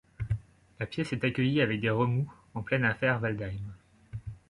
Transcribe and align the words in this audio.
La 0.79 0.87
pièce 0.87 1.13
est 1.13 1.23
accueillie 1.23 1.61
avec 1.61 1.79
des 1.79 1.91
remous, 1.91 2.27
en 2.55 2.63
pleine 2.63 2.85
affaire 2.85 3.21
Waldheim. 3.21 3.61